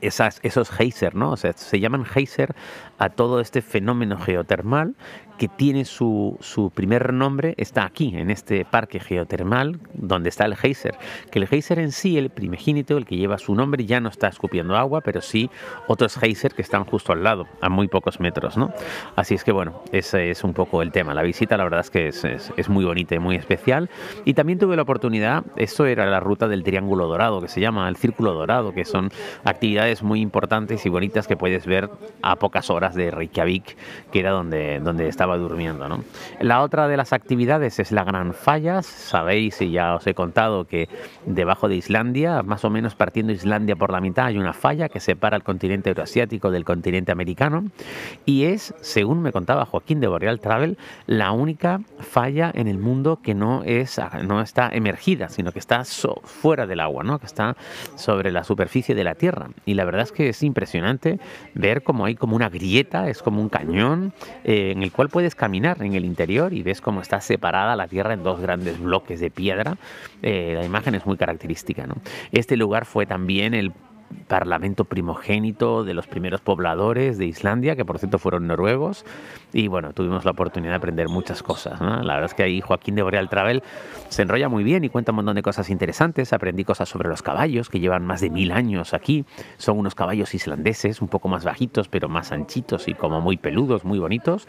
esas, 0.00 0.40
esos 0.42 0.70
geyser, 0.70 1.14
¿no? 1.14 1.30
O 1.32 1.36
sea, 1.36 1.52
se 1.52 1.80
llaman 1.80 2.04
geyser 2.04 2.54
a 2.98 3.10
todo 3.10 3.40
este 3.40 3.62
fenómeno 3.62 4.18
geotermal 4.18 4.94
que 5.42 5.48
tiene 5.48 5.84
su, 5.84 6.36
su, 6.38 6.70
primer 6.70 7.12
nombre, 7.12 7.54
está 7.56 7.84
aquí, 7.84 8.12
en 8.14 8.30
este 8.30 8.64
parque 8.64 9.00
geotermal, 9.00 9.80
donde 9.92 10.28
está 10.28 10.44
el 10.44 10.54
geyser. 10.54 10.94
Que 11.32 11.40
el 11.40 11.48
geyser 11.48 11.80
en 11.80 11.90
sí, 11.90 12.16
el 12.16 12.30
primogénito, 12.30 12.96
el 12.96 13.06
que 13.06 13.16
lleva 13.16 13.38
su 13.38 13.52
nombre, 13.56 13.84
ya 13.84 13.98
no 13.98 14.08
está 14.08 14.28
escupiendo 14.28 14.76
agua, 14.76 15.00
pero 15.00 15.20
sí 15.20 15.50
otros 15.88 16.16
geyser 16.16 16.54
que 16.54 16.62
están 16.62 16.84
justo 16.84 17.12
al 17.12 17.24
lado, 17.24 17.48
a 17.60 17.68
muy 17.68 17.88
pocos 17.88 18.20
metros, 18.20 18.56
¿no? 18.56 18.72
Así 19.16 19.34
es 19.34 19.42
que 19.42 19.50
bueno, 19.50 19.82
ese 19.90 20.30
es 20.30 20.44
un 20.44 20.54
poco 20.54 20.80
el 20.80 20.92
tema. 20.92 21.12
La 21.12 21.22
visita, 21.22 21.56
la 21.56 21.64
verdad 21.64 21.80
es 21.80 21.90
que 21.90 22.06
es, 22.06 22.24
es, 22.24 22.68
muy 22.68 22.84
bonita 22.84 23.16
y 23.16 23.18
muy 23.18 23.34
especial. 23.34 23.90
Y 24.24 24.34
también 24.34 24.60
tuve 24.60 24.76
la 24.76 24.82
oportunidad, 24.82 25.42
esto 25.56 25.86
era 25.86 26.06
la 26.06 26.20
ruta 26.20 26.46
del 26.46 26.62
Triángulo 26.62 27.08
Dorado, 27.08 27.40
que 27.40 27.48
se 27.48 27.60
llama 27.60 27.88
el 27.88 27.96
Círculo 27.96 28.32
Dorado, 28.32 28.72
que 28.72 28.84
son 28.84 29.10
actividades 29.42 30.04
muy 30.04 30.20
importantes 30.20 30.86
y 30.86 30.88
bonitas 30.88 31.26
que 31.26 31.36
puedes 31.36 31.66
ver 31.66 31.90
a 32.22 32.36
pocas 32.36 32.70
horas 32.70 32.94
de 32.94 33.10
Reykjavik, 33.10 33.76
que 34.12 34.20
era 34.20 34.30
donde, 34.30 34.78
donde 34.78 35.08
estaba 35.08 35.31
durmiendo. 35.38 35.88
¿no? 35.88 36.04
La 36.40 36.62
otra 36.62 36.88
de 36.88 36.96
las 36.96 37.12
actividades 37.12 37.78
es 37.78 37.92
la 37.92 38.04
Gran 38.04 38.34
Fallas. 38.34 38.86
Sabéis 38.86 39.60
y 39.60 39.70
ya 39.70 39.94
os 39.94 40.06
he 40.06 40.14
contado 40.14 40.66
que 40.66 40.88
debajo 41.26 41.68
de 41.68 41.76
Islandia, 41.76 42.42
más 42.42 42.64
o 42.64 42.70
menos 42.70 42.94
partiendo 42.94 43.32
Islandia 43.32 43.76
por 43.76 43.92
la 43.92 44.00
mitad, 44.00 44.26
hay 44.26 44.38
una 44.38 44.52
falla 44.52 44.88
que 44.88 45.00
separa 45.00 45.36
el 45.36 45.42
continente 45.42 45.90
euroasiático 45.90 46.50
del 46.50 46.64
continente 46.64 47.12
americano 47.12 47.64
y 48.24 48.44
es, 48.44 48.74
según 48.80 49.22
me 49.22 49.32
contaba 49.32 49.66
Joaquín 49.66 50.00
de 50.00 50.08
Boreal 50.08 50.40
Travel, 50.40 50.78
la 51.06 51.32
única 51.32 51.80
falla 52.00 52.50
en 52.54 52.68
el 52.68 52.78
mundo 52.78 53.20
que 53.22 53.34
no, 53.34 53.62
es, 53.64 54.00
no 54.24 54.40
está 54.40 54.70
emergida, 54.72 55.28
sino 55.28 55.52
que 55.52 55.58
está 55.58 55.84
fuera 56.24 56.66
del 56.66 56.80
agua, 56.80 57.04
¿no? 57.04 57.18
que 57.18 57.26
está 57.26 57.56
sobre 57.96 58.32
la 58.32 58.44
superficie 58.44 58.94
de 58.94 59.04
la 59.04 59.14
Tierra. 59.14 59.48
Y 59.64 59.74
la 59.74 59.84
verdad 59.84 60.02
es 60.02 60.12
que 60.12 60.28
es 60.28 60.42
impresionante 60.42 61.18
ver 61.54 61.82
cómo 61.82 62.04
hay 62.04 62.14
como 62.14 62.36
una 62.36 62.48
grieta, 62.48 63.08
es 63.08 63.22
como 63.22 63.40
un 63.40 63.48
cañón 63.48 64.12
eh, 64.44 64.72
en 64.72 64.82
el 64.82 64.92
cual 64.92 65.08
puedes 65.22 65.36
caminar 65.36 65.80
en 65.84 65.94
el 65.94 66.04
interior 66.04 66.52
y 66.52 66.64
ves 66.64 66.80
cómo 66.80 67.00
está 67.00 67.20
separada 67.20 67.76
la 67.76 67.86
tierra 67.86 68.12
en 68.12 68.24
dos 68.24 68.40
grandes 68.40 68.80
bloques 68.80 69.20
de 69.20 69.30
piedra. 69.30 69.76
Eh, 70.20 70.54
la 70.58 70.64
imagen 70.64 70.96
es 70.96 71.06
muy 71.06 71.16
característica. 71.16 71.86
¿no? 71.86 71.94
Este 72.32 72.56
lugar 72.56 72.86
fue 72.86 73.06
también 73.06 73.54
el 73.54 73.70
parlamento 74.28 74.84
primogénito 74.84 75.84
de 75.84 75.94
los 75.94 76.06
primeros 76.06 76.40
pobladores 76.40 77.18
de 77.18 77.26
Islandia, 77.26 77.76
que 77.76 77.84
por 77.84 77.98
cierto 77.98 78.18
fueron 78.18 78.46
noruegos, 78.46 79.04
y 79.52 79.68
bueno, 79.68 79.92
tuvimos 79.92 80.24
la 80.24 80.30
oportunidad 80.30 80.72
de 80.72 80.76
aprender 80.76 81.08
muchas 81.08 81.42
cosas. 81.42 81.80
La 81.80 82.14
verdad 82.14 82.24
es 82.24 82.34
que 82.34 82.42
ahí 82.42 82.60
Joaquín 82.60 82.94
de 82.94 83.02
Boreal 83.02 83.28
Travel 83.28 83.62
se 84.08 84.22
enrolla 84.22 84.48
muy 84.48 84.64
bien 84.64 84.84
y 84.84 84.88
cuenta 84.88 85.12
un 85.12 85.16
montón 85.16 85.36
de 85.36 85.42
cosas 85.42 85.70
interesantes. 85.70 86.32
Aprendí 86.32 86.64
cosas 86.64 86.88
sobre 86.88 87.08
los 87.08 87.22
caballos, 87.22 87.68
que 87.68 87.80
llevan 87.80 88.04
más 88.04 88.20
de 88.20 88.30
mil 88.30 88.52
años 88.52 88.94
aquí. 88.94 89.24
Son 89.58 89.78
unos 89.78 89.94
caballos 89.94 90.34
islandeses, 90.34 91.02
un 91.02 91.08
poco 91.08 91.28
más 91.28 91.44
bajitos, 91.44 91.88
pero 91.88 92.08
más 92.08 92.32
anchitos 92.32 92.88
y 92.88 92.94
como 92.94 93.20
muy 93.20 93.36
peludos, 93.36 93.84
muy 93.84 93.98
bonitos. 93.98 94.46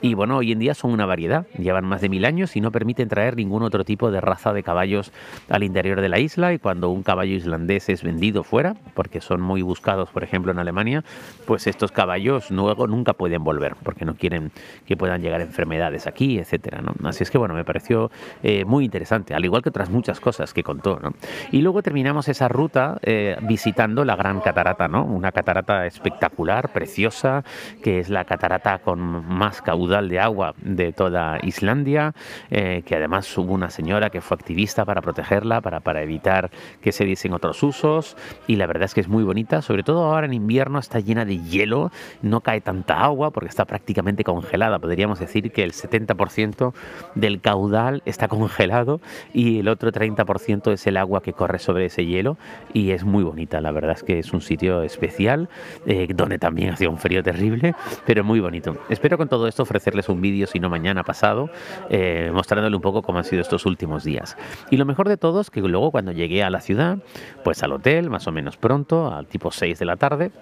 Y 0.00 0.14
bueno, 0.14 0.38
hoy 0.38 0.52
en 0.52 0.58
día 0.58 0.74
son 0.74 0.92
una 0.92 1.06
variedad, 1.06 1.46
llevan 1.58 1.84
más 1.84 2.00
de 2.00 2.08
mil 2.08 2.24
años 2.24 2.56
y 2.56 2.60
no 2.60 2.72
permiten 2.72 3.08
traer 3.08 3.36
ningún 3.36 3.62
otro 3.62 3.84
tipo 3.84 4.10
de 4.10 4.20
raza 4.20 4.52
de 4.52 4.62
caballos 4.62 5.12
al 5.48 5.62
interior 5.62 6.00
de 6.00 6.08
la 6.08 6.18
isla. 6.18 6.52
Y 6.52 6.58
cuando 6.58 6.90
un 6.90 7.02
caballo 7.02 7.34
islandés 7.34 7.88
es 7.88 8.02
vendido 8.02 8.42
fuera, 8.42 8.74
porque 9.02 9.20
son 9.20 9.40
muy 9.40 9.62
buscados, 9.62 10.10
por 10.10 10.22
ejemplo, 10.22 10.52
en 10.52 10.60
Alemania, 10.60 11.02
pues 11.44 11.66
estos 11.66 11.90
caballos 11.90 12.52
luego 12.52 12.86
nunca 12.86 13.14
pueden 13.14 13.42
volver, 13.42 13.74
porque 13.82 14.04
no 14.04 14.14
quieren 14.14 14.52
que 14.86 14.96
puedan 14.96 15.20
llegar 15.20 15.40
enfermedades 15.40 16.06
aquí, 16.06 16.38
etcétera. 16.38 16.82
¿no? 16.82 16.94
Así 17.08 17.24
es 17.24 17.30
que 17.32 17.36
bueno, 17.36 17.52
me 17.52 17.64
pareció 17.64 18.12
eh, 18.44 18.64
muy 18.64 18.84
interesante, 18.84 19.34
al 19.34 19.44
igual 19.44 19.60
que 19.60 19.70
otras 19.70 19.90
muchas 19.90 20.20
cosas 20.20 20.54
que 20.54 20.62
contó. 20.62 21.00
¿no? 21.02 21.14
Y 21.50 21.62
luego 21.62 21.82
terminamos 21.82 22.28
esa 22.28 22.46
ruta 22.46 23.00
eh, 23.02 23.36
visitando 23.42 24.04
la 24.04 24.14
Gran 24.14 24.38
Catarata, 24.38 24.86
¿no? 24.86 25.04
Una 25.04 25.32
catarata 25.32 25.84
espectacular, 25.84 26.72
preciosa, 26.72 27.42
que 27.82 27.98
es 27.98 28.08
la 28.08 28.24
catarata 28.24 28.78
con 28.78 29.00
más 29.00 29.62
caudal 29.62 30.08
de 30.08 30.20
agua 30.20 30.54
de 30.62 30.92
toda 30.92 31.40
Islandia, 31.42 32.14
eh, 32.52 32.84
que 32.86 32.94
además 32.94 33.36
hubo 33.36 33.52
una 33.52 33.68
señora 33.68 34.10
que 34.10 34.20
fue 34.20 34.36
activista 34.36 34.84
para 34.84 35.02
protegerla, 35.02 35.60
para, 35.60 35.80
para 35.80 36.02
evitar 36.02 36.52
que 36.80 36.92
se 36.92 37.04
diesen 37.04 37.32
otros 37.32 37.64
usos, 37.64 38.16
y 38.46 38.54
la 38.54 38.68
verdad 38.68 38.84
es 38.84 38.91
que 38.94 39.00
es 39.00 39.08
muy 39.08 39.24
bonita, 39.24 39.62
sobre 39.62 39.82
todo 39.82 40.04
ahora 40.04 40.26
en 40.26 40.34
invierno 40.34 40.78
está 40.78 41.00
llena 41.00 41.24
de 41.24 41.38
hielo, 41.38 41.90
no 42.22 42.40
cae 42.40 42.60
tanta 42.60 43.02
agua 43.02 43.30
porque 43.30 43.48
está 43.48 43.64
prácticamente 43.64 44.24
congelada. 44.24 44.78
Podríamos 44.78 45.18
decir 45.18 45.50
que 45.52 45.64
el 45.64 45.72
70% 45.72 46.72
del 47.14 47.40
caudal 47.40 48.02
está 48.04 48.28
congelado 48.28 49.00
y 49.32 49.60
el 49.60 49.68
otro 49.68 49.92
30% 49.92 50.72
es 50.72 50.86
el 50.86 50.96
agua 50.96 51.22
que 51.22 51.32
corre 51.32 51.58
sobre 51.58 51.86
ese 51.86 52.04
hielo 52.04 52.36
y 52.72 52.90
es 52.90 53.04
muy 53.04 53.24
bonita. 53.24 53.60
La 53.60 53.72
verdad 53.72 53.92
es 53.92 54.02
que 54.02 54.18
es 54.18 54.32
un 54.32 54.40
sitio 54.40 54.82
especial 54.82 55.48
eh, 55.86 56.08
donde 56.14 56.38
también 56.38 56.70
hacía 56.70 56.88
un 56.88 56.98
frío 56.98 57.22
terrible, 57.22 57.74
pero 58.06 58.24
muy 58.24 58.40
bonito. 58.40 58.76
Espero 58.88 59.16
con 59.18 59.28
todo 59.28 59.48
esto 59.48 59.62
ofrecerles 59.62 60.08
un 60.08 60.20
vídeo, 60.20 60.46
si 60.46 60.58
no 60.58 60.68
mañana 60.68 61.04
pasado, 61.04 61.50
eh, 61.90 62.30
mostrándole 62.32 62.74
un 62.74 62.82
poco 62.82 63.02
cómo 63.02 63.18
han 63.18 63.24
sido 63.24 63.42
estos 63.42 63.66
últimos 63.66 64.04
días. 64.04 64.36
Y 64.70 64.76
lo 64.76 64.84
mejor 64.84 65.08
de 65.08 65.16
todo 65.16 65.40
es 65.40 65.50
que 65.50 65.60
luego 65.60 65.90
cuando 65.90 66.12
llegué 66.12 66.42
a 66.42 66.50
la 66.50 66.60
ciudad, 66.60 66.98
pues 67.44 67.62
al 67.62 67.72
hotel, 67.72 68.10
más 68.10 68.26
o 68.26 68.32
menos 68.32 68.56
pronto, 68.56 68.71
al 69.12 69.26
tipo 69.26 69.50
6 69.50 69.78
de 69.78 69.84
la 69.84 69.96
tarde, 69.96 70.32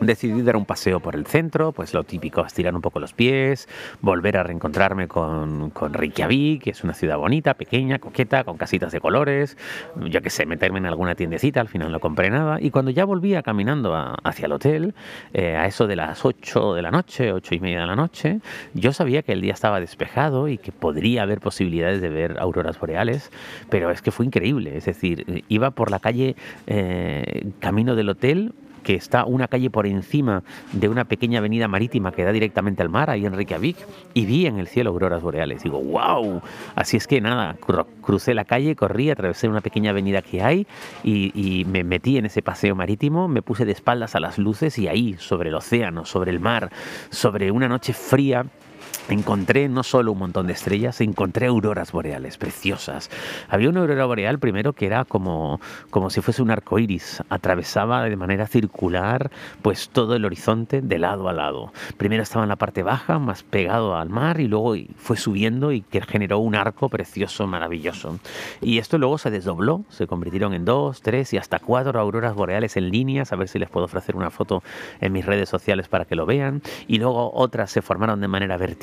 decidí 0.00 0.42
dar 0.42 0.56
un 0.56 0.64
paseo 0.64 1.00
por 1.00 1.14
el 1.16 1.26
centro, 1.26 1.72
pues 1.72 1.94
lo 1.94 2.04
típico, 2.04 2.44
estirar 2.44 2.74
un 2.74 2.80
poco 2.80 3.00
los 3.00 3.12
pies, 3.12 3.68
volver 4.00 4.36
a 4.36 4.42
reencontrarme 4.42 5.08
con, 5.08 5.70
con 5.70 5.92
Reykjavik, 5.92 6.62
que 6.62 6.70
es 6.70 6.84
una 6.84 6.94
ciudad 6.94 7.16
bonita, 7.18 7.54
pequeña, 7.54 7.98
coqueta, 7.98 8.44
con 8.44 8.56
casitas 8.56 8.92
de 8.92 9.00
colores, 9.00 9.56
yo 9.96 10.22
que 10.22 10.30
sé, 10.30 10.46
meterme 10.46 10.78
en 10.78 10.86
alguna 10.86 11.14
tiendecita, 11.14 11.60
al 11.60 11.68
final 11.68 11.90
no 11.92 12.00
compré 12.00 12.30
nada, 12.30 12.58
y 12.60 12.70
cuando 12.70 12.90
ya 12.90 13.04
volvía 13.04 13.42
caminando 13.42 13.94
hacia 14.22 14.46
el 14.46 14.52
hotel, 14.52 14.94
eh, 15.32 15.56
a 15.56 15.66
eso 15.66 15.86
de 15.86 15.96
las 15.96 16.24
8 16.24 16.74
de 16.74 16.82
la 16.82 16.90
noche, 16.90 17.32
ocho 17.32 17.54
y 17.54 17.60
media 17.60 17.80
de 17.80 17.86
la 17.86 17.96
noche, 17.96 18.40
yo 18.74 18.92
sabía 18.92 19.22
que 19.22 19.32
el 19.32 19.40
día 19.40 19.52
estaba 19.52 19.80
despejado 19.80 20.48
y 20.48 20.58
que 20.58 20.72
podría 20.72 21.22
haber 21.22 21.40
posibilidades 21.40 22.00
de 22.00 22.08
ver 22.08 22.36
auroras 22.38 22.78
boreales, 22.78 23.30
pero 23.70 23.90
es 23.90 24.02
que 24.02 24.10
fue 24.10 24.26
increíble, 24.26 24.76
es 24.76 24.84
decir, 24.84 25.44
iba 25.48 25.70
por 25.70 25.90
la 25.90 25.98
calle 25.98 26.36
eh, 26.66 27.50
camino 27.60 27.94
del 27.94 28.10
hotel, 28.10 28.52
que 28.82 28.94
está 28.94 29.24
una 29.24 29.48
calle 29.48 29.70
por 29.70 29.86
encima 29.86 30.42
de 30.72 30.88
una 30.88 31.04
pequeña 31.04 31.38
avenida 31.38 31.68
marítima 31.68 32.12
que 32.12 32.24
da 32.24 32.32
directamente 32.32 32.82
al 32.82 32.88
mar, 32.88 33.10
ahí 33.10 33.26
en 33.26 33.34
Reykjavik, 33.34 33.76
y 34.14 34.26
vi 34.26 34.46
en 34.46 34.58
el 34.58 34.68
cielo 34.68 34.90
auroras 34.90 35.22
boreales. 35.22 35.62
Digo, 35.62 35.80
wow. 35.80 36.40
Así 36.74 36.96
es 36.96 37.06
que 37.06 37.20
nada, 37.20 37.56
crucé 38.02 38.34
la 38.34 38.44
calle, 38.44 38.76
corrí, 38.76 39.10
atravesé 39.10 39.48
una 39.48 39.60
pequeña 39.60 39.90
avenida 39.90 40.22
que 40.22 40.42
hay 40.42 40.66
y, 41.02 41.32
y 41.34 41.64
me 41.64 41.84
metí 41.84 42.18
en 42.18 42.26
ese 42.26 42.42
paseo 42.42 42.74
marítimo, 42.74 43.28
me 43.28 43.42
puse 43.42 43.64
de 43.64 43.72
espaldas 43.72 44.14
a 44.14 44.20
las 44.20 44.38
luces 44.38 44.78
y 44.78 44.88
ahí, 44.88 45.16
sobre 45.18 45.50
el 45.50 45.54
océano, 45.54 46.04
sobre 46.04 46.30
el 46.30 46.40
mar, 46.40 46.70
sobre 47.10 47.50
una 47.50 47.68
noche 47.68 47.92
fría, 47.92 48.46
encontré 49.08 49.68
no 49.68 49.82
solo 49.82 50.12
un 50.12 50.18
montón 50.18 50.46
de 50.46 50.52
estrellas, 50.52 51.00
encontré 51.00 51.46
auroras 51.46 51.92
boreales 51.92 52.36
preciosas. 52.36 53.10
Había 53.48 53.68
una 53.68 53.80
aurora 53.80 54.04
boreal 54.06 54.38
primero 54.38 54.72
que 54.72 54.86
era 54.86 55.04
como, 55.04 55.60
como 55.90 56.10
si 56.10 56.20
fuese 56.20 56.42
un 56.42 56.50
arco 56.50 56.78
iris, 56.78 57.22
atravesaba 57.28 58.04
de 58.04 58.16
manera 58.16 58.46
circular 58.46 59.30
pues 59.62 59.88
todo 59.88 60.14
el 60.14 60.24
horizonte 60.24 60.82
de 60.82 60.98
lado 60.98 61.28
a 61.28 61.32
lado. 61.32 61.72
Primero 61.96 62.22
estaba 62.22 62.44
en 62.44 62.48
la 62.48 62.56
parte 62.56 62.82
baja, 62.82 63.18
más 63.18 63.42
pegado 63.42 63.96
al 63.96 64.08
mar, 64.08 64.40
y 64.40 64.48
luego 64.48 64.74
fue 64.96 65.16
subiendo 65.16 65.72
y 65.72 65.82
que 65.82 66.00
generó 66.02 66.38
un 66.38 66.54
arco 66.54 66.88
precioso, 66.88 67.46
maravilloso. 67.46 68.18
Y 68.60 68.78
esto 68.78 68.98
luego 68.98 69.18
se 69.18 69.30
desdobló, 69.30 69.84
se 69.88 70.06
convirtieron 70.06 70.54
en 70.54 70.64
dos, 70.64 71.02
tres 71.02 71.32
y 71.32 71.38
hasta 71.38 71.58
cuatro 71.58 71.98
auroras 71.98 72.34
boreales 72.34 72.76
en 72.76 72.90
líneas, 72.90 73.32
a 73.32 73.36
ver 73.36 73.48
si 73.48 73.58
les 73.58 73.70
puedo 73.70 73.86
ofrecer 73.86 74.16
una 74.16 74.30
foto 74.30 74.62
en 75.00 75.12
mis 75.12 75.24
redes 75.24 75.48
sociales 75.48 75.88
para 75.88 76.04
que 76.04 76.14
lo 76.14 76.26
vean. 76.26 76.62
Y 76.86 76.98
luego 76.98 77.32
otras 77.34 77.70
se 77.70 77.82
formaron 77.82 78.20
de 78.20 78.28
manera 78.28 78.56
vertical 78.56 78.77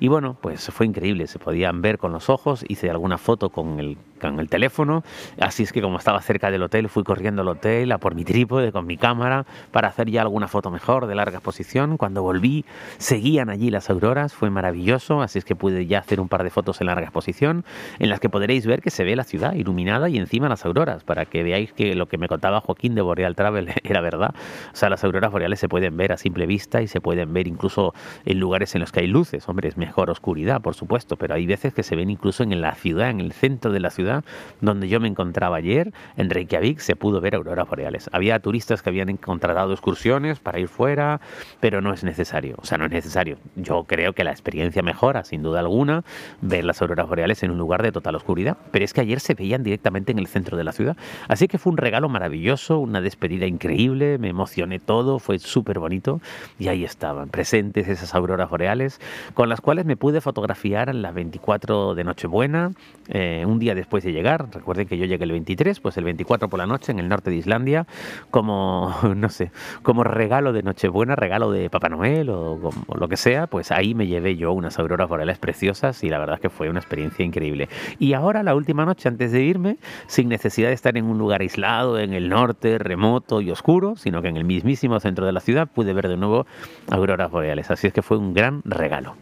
y 0.00 0.08
bueno, 0.08 0.36
pues 0.40 0.70
fue 0.70 0.86
increíble, 0.86 1.26
se 1.26 1.38
podían 1.38 1.82
ver 1.82 1.98
con 1.98 2.12
los 2.12 2.28
ojos, 2.28 2.64
hice 2.68 2.90
alguna 2.90 3.18
foto 3.18 3.50
con 3.50 3.78
el 3.78 3.96
en 4.28 4.38
el 4.38 4.48
teléfono. 4.48 5.02
Así 5.40 5.62
es 5.62 5.72
que 5.72 5.82
como 5.82 5.98
estaba 5.98 6.20
cerca 6.20 6.50
del 6.50 6.62
hotel, 6.62 6.88
fui 6.88 7.04
corriendo 7.04 7.42
al 7.42 7.48
hotel 7.48 7.92
a 7.92 7.98
por 7.98 8.14
mi 8.14 8.24
trípode 8.24 8.72
con 8.72 8.86
mi 8.86 8.96
cámara 8.96 9.46
para 9.70 9.88
hacer 9.88 10.10
ya 10.10 10.22
alguna 10.22 10.48
foto 10.48 10.70
mejor 10.70 11.06
de 11.06 11.14
larga 11.14 11.38
exposición. 11.38 11.96
Cuando 11.96 12.22
volví, 12.22 12.64
seguían 12.98 13.50
allí 13.50 13.70
las 13.70 13.90
auroras, 13.90 14.34
fue 14.34 14.50
maravilloso, 14.50 15.22
así 15.22 15.38
es 15.38 15.44
que 15.44 15.56
pude 15.56 15.86
ya 15.86 15.98
hacer 15.98 16.20
un 16.20 16.28
par 16.28 16.42
de 16.44 16.50
fotos 16.50 16.80
en 16.80 16.86
larga 16.86 17.04
exposición 17.04 17.64
en 17.98 18.08
las 18.08 18.20
que 18.20 18.28
podréis 18.28 18.66
ver 18.66 18.82
que 18.82 18.90
se 18.90 19.04
ve 19.04 19.16
la 19.16 19.24
ciudad 19.24 19.54
iluminada 19.54 20.08
y 20.08 20.18
encima 20.18 20.48
las 20.48 20.64
auroras, 20.64 21.04
para 21.04 21.24
que 21.24 21.42
veáis 21.42 21.72
que 21.72 21.94
lo 21.94 22.06
que 22.08 22.18
me 22.18 22.28
contaba 22.28 22.60
Joaquín 22.60 22.94
de 22.94 23.02
Boreal 23.02 23.34
Travel 23.34 23.72
era 23.82 24.00
verdad. 24.00 24.34
O 24.72 24.76
sea, 24.76 24.90
las 24.90 25.04
auroras 25.04 25.30
boreales 25.30 25.58
se 25.58 25.68
pueden 25.68 25.96
ver 25.96 26.12
a 26.12 26.16
simple 26.16 26.46
vista 26.46 26.82
y 26.82 26.88
se 26.88 27.00
pueden 27.00 27.32
ver 27.32 27.46
incluso 27.48 27.94
en 28.24 28.38
lugares 28.38 28.74
en 28.74 28.80
los 28.80 28.92
que 28.92 29.00
hay 29.00 29.06
luces. 29.06 29.48
Hombre, 29.48 29.68
es 29.68 29.76
mejor 29.76 30.10
oscuridad, 30.10 30.60
por 30.60 30.74
supuesto, 30.74 31.16
pero 31.16 31.34
hay 31.34 31.46
veces 31.46 31.74
que 31.74 31.82
se 31.82 31.96
ven 31.96 32.10
incluso 32.10 32.42
en 32.42 32.60
la 32.60 32.74
ciudad, 32.74 33.10
en 33.10 33.20
el 33.20 33.32
centro 33.32 33.72
de 33.72 33.80
la 33.80 33.90
ciudad 33.90 34.11
donde 34.60 34.88
yo 34.88 35.00
me 35.00 35.08
encontraba 35.08 35.56
ayer, 35.56 35.92
en 36.16 36.30
Reykjavik, 36.30 36.78
se 36.78 36.96
pudo 36.96 37.20
ver 37.20 37.34
auroras 37.34 37.68
boreales. 37.68 38.10
Había 38.12 38.38
turistas 38.40 38.82
que 38.82 38.90
habían 38.90 39.16
contratado 39.16 39.72
excursiones 39.72 40.38
para 40.40 40.58
ir 40.58 40.68
fuera, 40.68 41.20
pero 41.60 41.80
no 41.80 41.92
es 41.92 42.04
necesario. 42.04 42.56
O 42.58 42.66
sea, 42.66 42.78
no 42.78 42.84
es 42.84 42.90
necesario. 42.90 43.38
Yo 43.56 43.84
creo 43.84 44.12
que 44.12 44.24
la 44.24 44.30
experiencia 44.30 44.82
mejora, 44.82 45.24
sin 45.24 45.42
duda 45.42 45.60
alguna, 45.60 46.04
ver 46.40 46.64
las 46.64 46.82
auroras 46.82 47.08
boreales 47.08 47.42
en 47.42 47.50
un 47.50 47.58
lugar 47.58 47.82
de 47.82 47.92
total 47.92 48.14
oscuridad. 48.14 48.56
Pero 48.70 48.84
es 48.84 48.92
que 48.92 49.00
ayer 49.00 49.20
se 49.20 49.34
veían 49.34 49.62
directamente 49.62 50.12
en 50.12 50.18
el 50.18 50.26
centro 50.26 50.56
de 50.56 50.64
la 50.64 50.72
ciudad. 50.72 50.96
Así 51.28 51.48
que 51.48 51.58
fue 51.58 51.70
un 51.70 51.78
regalo 51.78 52.08
maravilloso, 52.08 52.78
una 52.78 53.00
despedida 53.00 53.46
increíble, 53.46 54.18
me 54.18 54.28
emocioné 54.28 54.78
todo, 54.78 55.18
fue 55.18 55.38
súper 55.38 55.78
bonito. 55.78 56.20
Y 56.58 56.68
ahí 56.68 56.84
estaban, 56.84 57.28
presentes 57.28 57.88
esas 57.88 58.14
auroras 58.14 58.50
boreales, 58.50 59.00
con 59.34 59.48
las 59.48 59.60
cuales 59.60 59.84
me 59.84 59.96
pude 59.96 60.20
fotografiar 60.20 60.94
las 60.94 61.14
24 61.14 61.94
de 61.94 62.04
Nochebuena, 62.04 62.72
eh, 63.08 63.44
un 63.46 63.58
día 63.58 63.74
después 63.74 64.01
de 64.02 64.12
llegar. 64.12 64.48
Recuerden 64.52 64.86
que 64.86 64.98
yo 64.98 65.04
llegué 65.04 65.24
el 65.24 65.32
23, 65.32 65.80
pues 65.80 65.96
el 65.96 66.04
24 66.04 66.48
por 66.48 66.58
la 66.58 66.66
noche 66.66 66.92
en 66.92 66.98
el 66.98 67.08
norte 67.08 67.30
de 67.30 67.36
Islandia, 67.36 67.86
como, 68.30 68.94
no 69.16 69.28
sé, 69.28 69.50
como 69.82 70.04
regalo 70.04 70.52
de 70.52 70.62
Nochebuena, 70.62 71.16
regalo 71.16 71.50
de 71.50 71.70
Papá 71.70 71.88
Noel 71.88 72.30
o, 72.30 72.70
lo 72.94 73.08
que 73.08 73.16
sea, 73.16 73.46
pues 73.46 73.70
ahí 73.70 73.94
me 73.94 74.06
llevé 74.06 74.36
yo 74.36 74.52
unas 74.52 74.78
auroras 74.78 75.08
boreales 75.08 75.38
preciosas 75.38 76.02
y 76.04 76.08
la 76.08 76.18
verdad 76.18 76.36
es 76.36 76.40
que 76.40 76.50
fue 76.50 76.68
una 76.68 76.80
experiencia 76.80 77.24
increíble. 77.24 77.68
Y 77.98 78.12
ahora, 78.12 78.42
la 78.42 78.54
última 78.54 78.84
noche 78.84 79.08
antes 79.08 79.32
de 79.32 79.42
irme, 79.42 79.78
sin 80.06 80.28
necesidad 80.28 80.68
de 80.68 80.74
estar 80.74 80.96
en 80.96 81.06
un 81.06 81.18
lugar 81.18 81.40
aislado, 81.40 81.98
en 81.98 82.12
el 82.12 82.28
norte, 82.28 82.78
remoto 82.78 83.40
y 83.40 83.50
oscuro, 83.50 83.96
sino 83.96 84.22
que 84.22 84.28
en 84.28 84.36
el 84.36 84.44
mismísimo 84.44 84.98
centro 85.00 85.26
de 85.26 85.32
la 85.32 85.40
ciudad 85.40 85.68
pude 85.68 85.92
ver 85.92 86.08
de 86.08 86.16
nuevo 86.16 86.46
auroras 86.90 87.30
boreales. 87.30 87.70
Así 87.70 87.86
es 87.86 87.92
que 87.92 88.02
fue 88.02 88.18
un 88.18 88.34
gran 88.34 88.62
regalo. 88.64 89.16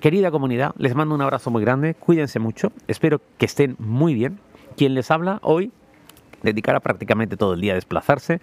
Querida 0.00 0.30
comunidad, 0.30 0.74
les 0.76 0.94
mando 0.94 1.14
un 1.14 1.22
abrazo 1.22 1.50
muy 1.50 1.62
grande, 1.62 1.94
cuídense 1.94 2.38
mucho, 2.38 2.70
espero 2.86 3.20
que 3.38 3.46
estén 3.46 3.76
muy 3.78 4.12
bien. 4.12 4.38
Quien 4.76 4.92
les 4.94 5.10
habla 5.10 5.38
hoy 5.42 5.72
dedicará 6.42 6.80
prácticamente 6.80 7.36
todo 7.36 7.54
el 7.54 7.60
día 7.60 7.72
a 7.72 7.74
desplazarse, 7.76 8.40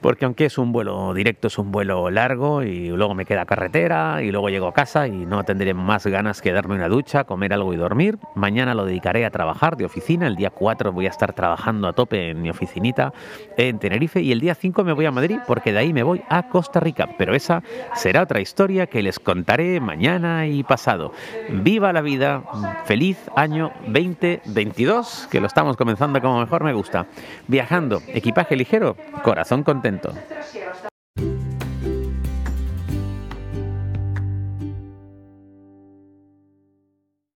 porque 0.00 0.24
aunque 0.24 0.46
es 0.46 0.58
un 0.58 0.72
vuelo 0.72 1.14
directo, 1.14 1.48
es 1.48 1.58
un 1.58 1.72
vuelo 1.72 2.10
largo 2.10 2.62
y 2.62 2.88
luego 2.88 3.14
me 3.14 3.24
queda 3.24 3.44
carretera 3.46 4.22
y 4.22 4.30
luego 4.30 4.48
llego 4.48 4.68
a 4.68 4.74
casa 4.74 5.06
y 5.06 5.26
no 5.26 5.44
tendré 5.44 5.74
más 5.74 6.06
ganas 6.06 6.40
que 6.40 6.52
darme 6.52 6.74
una 6.74 6.88
ducha, 6.88 7.24
comer 7.24 7.52
algo 7.52 7.72
y 7.74 7.76
dormir. 7.76 8.18
Mañana 8.34 8.74
lo 8.74 8.84
dedicaré 8.84 9.24
a 9.24 9.30
trabajar 9.30 9.76
de 9.76 9.84
oficina, 9.84 10.26
el 10.26 10.36
día 10.36 10.50
4 10.50 10.92
voy 10.92 11.06
a 11.06 11.10
estar 11.10 11.32
trabajando 11.32 11.88
a 11.88 11.92
tope 11.92 12.30
en 12.30 12.42
mi 12.42 12.50
oficinita 12.50 13.12
en 13.56 13.78
Tenerife 13.78 14.20
y 14.20 14.32
el 14.32 14.40
día 14.40 14.54
5 14.54 14.84
me 14.84 14.92
voy 14.92 15.06
a 15.06 15.10
Madrid 15.10 15.38
porque 15.46 15.72
de 15.72 15.78
ahí 15.78 15.92
me 15.92 16.02
voy 16.02 16.22
a 16.28 16.48
Costa 16.48 16.80
Rica, 16.80 17.08
pero 17.18 17.34
esa 17.34 17.62
será 17.94 18.22
otra 18.22 18.40
historia 18.40 18.86
que 18.86 19.02
les 19.02 19.18
contaré 19.18 19.80
mañana 19.80 20.46
y 20.46 20.62
pasado. 20.62 21.12
Viva 21.50 21.92
la 21.92 22.02
vida, 22.02 22.42
feliz 22.84 23.18
año 23.36 23.72
2022, 23.86 25.28
que 25.30 25.40
lo 25.40 25.46
estamos 25.46 25.76
comenzando 25.76 26.20
como 26.20 26.40
mejor 26.40 26.64
me 26.64 26.72
gusta. 26.72 27.06
Viajando, 27.48 28.02
equipaje 28.08 28.56
ligero, 28.56 28.96
corazón 29.22 29.62
contento. 29.62 30.12